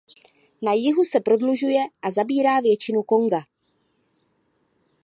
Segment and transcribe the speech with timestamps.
[0.61, 3.41] Na jihu se prodlužuje a zabírá většinu Konga.